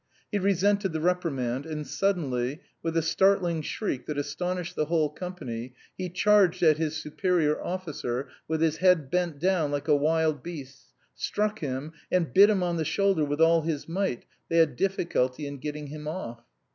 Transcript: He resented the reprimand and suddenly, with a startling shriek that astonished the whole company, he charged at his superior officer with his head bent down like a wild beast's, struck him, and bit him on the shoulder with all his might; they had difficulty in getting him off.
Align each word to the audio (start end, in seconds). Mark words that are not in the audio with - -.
He 0.31 0.39
resented 0.39 0.93
the 0.93 0.99
reprimand 0.99 1.67
and 1.67 1.85
suddenly, 1.85 2.59
with 2.81 2.97
a 2.97 3.03
startling 3.03 3.61
shriek 3.61 4.07
that 4.07 4.17
astonished 4.17 4.75
the 4.75 4.85
whole 4.85 5.09
company, 5.11 5.75
he 5.95 6.09
charged 6.09 6.63
at 6.63 6.79
his 6.79 6.97
superior 6.97 7.61
officer 7.63 8.27
with 8.47 8.61
his 8.61 8.77
head 8.77 9.11
bent 9.11 9.37
down 9.37 9.69
like 9.69 9.87
a 9.87 9.95
wild 9.95 10.41
beast's, 10.41 10.91
struck 11.13 11.59
him, 11.59 11.93
and 12.11 12.33
bit 12.33 12.49
him 12.49 12.63
on 12.63 12.77
the 12.77 12.83
shoulder 12.83 13.23
with 13.23 13.39
all 13.41 13.61
his 13.61 13.87
might; 13.87 14.25
they 14.49 14.57
had 14.57 14.75
difficulty 14.75 15.45
in 15.45 15.59
getting 15.59 15.85
him 15.85 16.07
off. 16.07 16.41